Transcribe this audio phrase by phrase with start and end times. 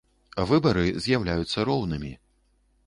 [0.51, 2.13] Выбары з’яўляюцца роўнымі.